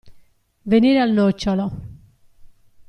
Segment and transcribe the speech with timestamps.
[0.63, 1.71] Venire al nocciolo.